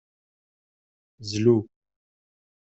Zlu. 1.29 1.57